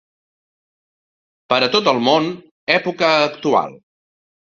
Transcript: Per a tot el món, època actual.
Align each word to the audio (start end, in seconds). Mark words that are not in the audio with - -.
Per 1.53 1.59
a 1.65 1.67
tot 1.75 1.89
el 1.91 1.99
món, 2.07 2.29
època 2.77 3.11
actual. 3.27 3.77